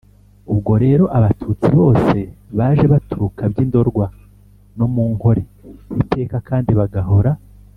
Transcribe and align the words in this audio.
ubwo 0.51 0.73
rero 0.83 1.03
abatutsi 1.17 1.69
bose 1.79 2.17
baje 2.57 2.85
baturuka 2.93 3.41
by’’ndorwa 3.51 4.05
no 4.77 4.87
mu 4.93 5.03
nkore, 5.13 5.43
iteka 6.01 6.37
kandi 6.49 6.71
bagahora 6.79 7.31